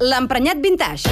l'emprenyat 0.00 0.60
vintage. 0.62 1.10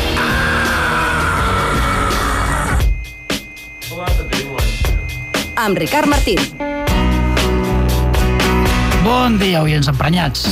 Amb 5.56 5.78
Ricard 5.78 6.06
Martín. 6.06 6.38
Bon 9.02 9.38
dia, 9.38 9.62
oients 9.62 9.88
emprenyats. 9.90 10.46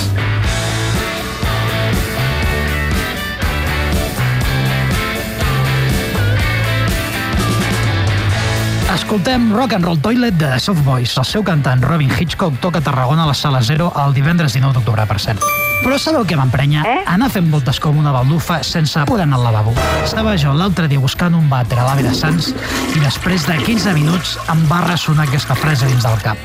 Escoltem 8.94 9.52
Rock 9.52 9.74
and 9.74 9.84
Roll 9.84 10.00
Toilet 10.00 10.34
de 10.38 10.58
Soft 10.58 10.82
Boys. 10.86 11.14
El 11.18 11.26
seu 11.26 11.44
cantant 11.46 11.82
Robin 11.82 12.10
Hitchcock 12.10 12.58
toca 12.62 12.78
a 12.78 12.86
Tarragona 12.86 13.26
a 13.26 13.30
la 13.30 13.34
Sala 13.34 13.62
Zero 13.62 13.92
el 14.06 14.14
divendres 14.14 14.54
19 14.54 14.78
d'octubre, 14.78 15.06
per 15.06 15.20
cert. 15.20 15.73
Però 15.84 15.98
sabeu 16.00 16.24
què 16.24 16.36
m'emprenya? 16.38 16.82
Eh? 16.88 17.00
Anar 17.12 17.28
fent 17.32 17.50
voltes 17.52 17.76
com 17.82 17.98
una 18.00 18.12
baldufa 18.14 18.62
sense 18.64 19.02
poder 19.04 19.26
anar 19.26 19.36
al 19.42 19.44
lavabo. 19.50 19.74
Estava 20.00 20.32
jo 20.40 20.54
l'altre 20.56 20.88
dia 20.88 21.02
buscant 21.02 21.36
un 21.36 21.50
vàter 21.52 21.76
a 21.76 21.84
l'Ave 21.84 22.06
de 22.06 22.14
Sants 22.16 22.54
i 22.96 23.02
després 23.02 23.44
de 23.50 23.58
15 23.66 23.92
minuts 23.98 24.38
em 24.48 24.64
va 24.70 24.80
ressonar 24.86 25.28
aquesta 25.28 25.56
frase 25.60 25.90
dins 25.90 26.08
del 26.08 26.16
cap. 26.24 26.40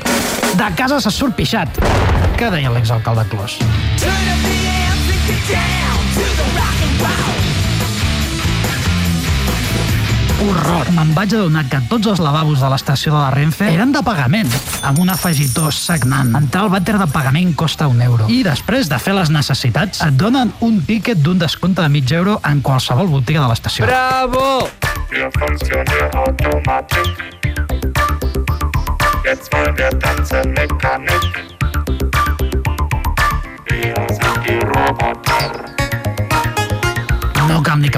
De 0.60 0.68
casa 0.76 1.00
se 1.00 1.14
surt 1.14 1.38
pixat. 1.40 1.80
Què 2.36 2.52
deia 2.52 2.74
l'exalcalde 2.76 3.24
Clos? 3.32 3.56
Horror. 10.50 10.88
Me'n 10.94 11.12
vaig 11.14 11.34
adonar 11.36 11.64
que 11.70 11.80
tots 11.90 12.08
els 12.10 12.20
lavabos 12.22 12.60
de 12.62 12.70
l'estació 12.72 13.14
de 13.14 13.18
la 13.20 13.30
Renfe 13.34 13.68
eren 13.70 13.92
de 13.94 14.02
pagament, 14.06 14.50
amb 14.86 15.00
un 15.02 15.12
afegitó 15.12 15.70
sagnant. 15.74 16.32
Entrar 16.38 16.64
al 16.66 16.72
vàter 16.74 16.96
de 17.00 17.06
pagament 17.10 17.54
costa 17.58 17.88
un 17.90 18.02
euro. 18.04 18.28
I 18.28 18.42
després 18.46 18.90
de 18.90 18.98
fer 19.02 19.14
les 19.16 19.30
necessitats, 19.34 20.02
et 20.06 20.16
donen 20.20 20.52
un 20.66 20.80
tíquet 20.86 21.20
d'un 21.22 21.38
descompte 21.38 21.82
de 21.82 21.92
mig 21.92 22.10
euro 22.16 22.40
en 22.46 22.62
qualsevol 22.62 23.10
botiga 23.12 23.44
de 23.44 23.52
l'estació. 23.52 23.86
Bravo! 23.86 24.68
Jetzt 29.22 29.52
wollen 29.52 29.76
wir 29.76 29.90
tanzen 30.00 30.54
mechanisch. 30.54 31.49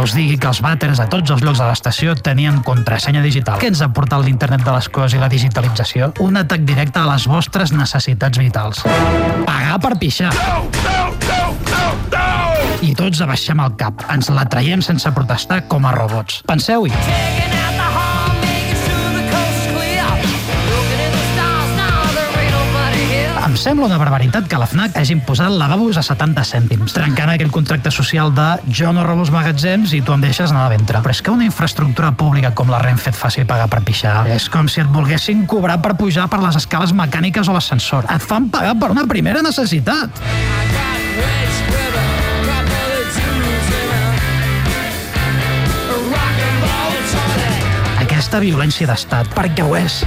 Us 0.03 0.15
digui 0.17 0.37
que 0.41 0.49
els 0.51 0.61
vàters 0.65 1.01
a 1.03 1.07
tots 1.11 1.31
els 1.31 1.45
llocs 1.45 1.61
de 1.61 1.69
l'estació 1.69 2.15
tenien 2.19 2.59
contrasenya 2.67 3.23
digital. 3.23 3.61
Què 3.63 3.71
ens 3.71 3.83
ha 3.85 3.91
portat 3.95 4.25
l'internet 4.27 4.65
de 4.67 4.75
les 4.75 4.89
coses 4.91 5.17
i 5.17 5.23
la 5.23 5.31
digitalització? 5.33 6.13
Un 6.25 6.41
atac 6.41 6.67
directe 6.67 6.99
a 6.99 7.07
les 7.13 7.29
vostres 7.31 7.75
necessitats 7.77 8.43
vitals. 8.43 8.83
Pagar 9.47 9.79
per 9.85 9.95
pixar. 10.03 10.33
I 12.83 12.95
tots 12.99 13.23
abaixem 13.23 13.63
el 13.63 13.77
cap. 13.79 14.03
Ens 14.11 14.33
la 14.35 14.49
traiem 14.51 14.83
sense 14.83 15.15
protestar 15.15 15.63
com 15.71 15.87
a 15.87 15.95
robots. 15.95 16.43
Penseu-hi. 16.51 17.52
Em 23.53 23.57
sembla 23.61 23.85
una 23.85 23.99
barbaritat 24.01 24.47
que 24.49 24.57
la 24.57 24.65
FNAC 24.65 24.95
hagi 24.97 25.13
imposat 25.13 25.53
lavabos 25.61 25.99
a 26.01 26.03
70 26.07 26.41
cèntims, 26.49 26.95
trencant 26.97 27.35
aquell 27.35 27.51
contracte 27.53 27.91
social 27.93 28.31
de 28.33 28.47
jo 28.79 28.95
no 28.97 29.05
robo 29.05 29.27
els 29.27 29.33
magatzems 29.35 29.93
i 29.93 30.01
tu 30.01 30.15
em 30.15 30.25
deixes 30.25 30.55
anar 30.55 30.63
a 30.65 30.71
ventre. 30.73 31.03
Però 31.05 31.13
és 31.13 31.21
que 31.21 31.35
una 31.35 31.45
infraestructura 31.45 32.15
pública 32.17 32.55
com 32.57 32.73
la 32.73 32.81
Renfe 32.81 33.13
et 33.13 33.19
faci 33.19 33.45
pagar 33.45 33.69
per 33.69 33.83
pixar 33.85 34.23
és 34.33 34.49
com 34.49 34.73
si 34.73 34.81
et 34.81 34.89
volguessin 34.89 35.45
cobrar 35.45 35.83
per 35.85 35.99
pujar 36.01 36.31
per 36.33 36.41
les 36.41 36.57
escales 36.63 36.97
mecàniques 36.97 37.53
o 37.53 37.59
l'ascensor. 37.59 38.09
Et 38.09 38.25
fan 38.25 38.49
pagar 38.49 38.73
per 38.81 38.89
una 38.97 39.05
primera 39.05 39.45
necessitat. 39.45 40.25
Aquesta 48.33 48.49
violència 48.49 48.87
d'estat, 48.89 49.27
perquè 49.37 49.61
ho 49.61 49.75
és, 49.77 49.99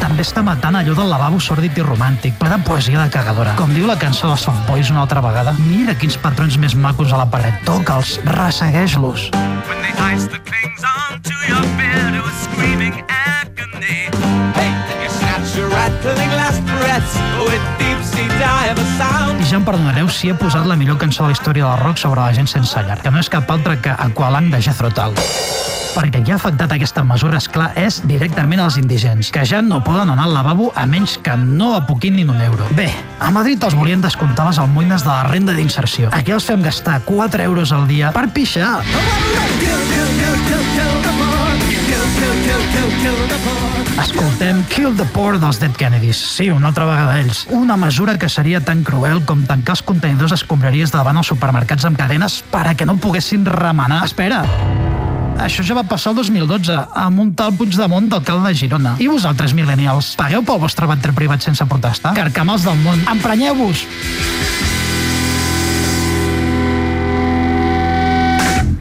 també 0.00 0.24
està 0.24 0.42
matant 0.42 0.74
allò 0.74 0.90
del 0.98 1.06
lavabo 1.06 1.38
sòrdid 1.38 1.76
i 1.78 1.84
romàntic, 1.86 2.34
ple 2.40 2.48
de 2.50 2.56
poesia 2.66 2.98
de 2.98 3.12
cagadora. 3.14 3.52
Com 3.60 3.70
diu 3.70 3.86
la 3.86 3.94
cançó 3.94 4.26
de 4.26 4.34
Soft 4.42 4.66
Boys 4.66 4.90
una 4.90 5.04
altra 5.04 5.22
vegada, 5.22 5.54
mira 5.68 5.94
quins 5.94 6.18
patrons 6.18 6.58
més 6.58 6.74
macos 6.74 7.14
a 7.14 7.20
la 7.22 7.28
paret, 7.30 7.62
toca'ls, 7.62 8.18
ressegueix-los. 8.26 9.30
Hey, 14.58 14.74
you 16.66 16.79
I 19.38 19.44
ja 19.46 19.58
em 19.60 19.64
perdonareu 19.66 20.08
si 20.10 20.30
he 20.30 20.34
posat 20.34 20.66
la 20.66 20.74
millor 20.74 20.96
cançó 20.98 21.22
de 21.22 21.30
la 21.30 21.36
història 21.36 21.68
del 21.68 21.84
rock 21.84 22.00
sobre 22.02 22.18
la 22.18 22.32
gent 22.34 22.48
sense 22.50 22.82
llar, 22.82 22.96
que 22.98 23.12
no 23.14 23.20
és 23.22 23.30
cap 23.30 23.50
altra 23.54 23.76
que 23.78 23.94
Aqualung 23.94 24.50
de 24.50 24.58
Jethro 24.64 24.90
Tull. 24.96 25.14
Perquè 25.94 26.22
qui 26.24 26.34
ha 26.34 26.38
afectat 26.40 26.74
aquesta 26.74 27.04
mesura, 27.06 27.38
és 27.38 27.46
clar, 27.50 27.68
és 27.78 28.00
directament 28.10 28.62
els 28.64 28.78
indigents, 28.82 29.30
que 29.30 29.44
ja 29.46 29.62
no 29.62 29.78
poden 29.86 30.10
anar 30.10 30.26
al 30.26 30.34
lavabo 30.34 30.72
a 30.74 30.86
menys 30.90 31.16
que 31.22 31.36
no 31.38 31.76
apoquin 31.78 32.18
ni 32.18 32.26
un 32.26 32.42
euro. 32.42 32.66
Bé, 32.78 32.88
a 33.20 33.30
Madrid 33.34 33.62
els 33.62 33.78
volien 33.78 34.02
descomptar 34.02 34.48
les 34.50 34.58
almoines 34.58 35.06
de 35.06 35.12
la 35.12 35.24
renda 35.30 35.54
d'inserció. 35.54 36.10
Aquí 36.14 36.34
els 36.34 36.46
fem 36.46 36.62
gastar 36.66 37.00
4 37.06 37.46
euros 37.46 37.70
al 37.70 37.86
dia 37.90 38.10
per 38.14 38.26
pixar. 38.34 38.80
Escoltem 44.00 44.62
Kill 44.72 44.96
the 44.96 45.04
Poor 45.12 45.38
dels 45.40 45.60
Dead 45.60 45.72
Kennedys. 45.76 46.16
Sí, 46.16 46.48
una 46.50 46.68
altra 46.68 46.86
vegada 46.88 47.18
ells. 47.20 47.46
Una 47.50 47.76
mesura 47.76 48.18
que 48.18 48.28
seria 48.28 48.60
tan 48.64 48.82
cruel 48.84 49.22
com 49.28 49.44
tancar 49.48 49.76
els 49.76 49.84
contenidors 49.84 50.32
d'escombraries 50.34 50.92
davant 50.94 51.20
els 51.20 51.28
supermercats 51.32 51.84
amb 51.88 52.00
cadenes 52.00 52.40
per 52.52 52.66
a 52.70 52.74
que 52.74 52.88
no 52.88 52.96
poguessin 53.00 53.44
remenar. 53.44 54.02
Espera, 54.08 54.42
això 55.40 55.64
ja 55.64 55.76
va 55.76 55.84
passar 55.88 56.12
el 56.12 56.18
2012 56.20 56.74
amb 57.04 57.22
un 57.22 57.30
tal 57.36 57.54
Puigdemont 57.56 58.10
d'alcalde 58.12 58.50
de 58.50 58.58
Girona. 58.60 58.96
I 59.00 59.08
vosaltres, 59.08 59.54
millennials, 59.56 60.12
pagueu 60.20 60.44
pel 60.44 60.60
vostre 60.60 60.88
vàter 60.90 61.14
privat 61.16 61.44
sense 61.44 61.64
protestar? 61.68 62.12
Carcamals 62.18 62.66
del 62.68 62.76
món, 62.84 63.00
emprenyeu-vos! 63.08 63.86